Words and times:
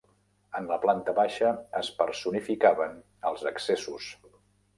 En 0.59 0.69
la 0.69 0.77
planta 0.85 1.13
baixa 1.19 1.51
es 1.81 1.91
personificaven 1.99 2.97
els 3.33 3.47
accessos. 3.53 4.11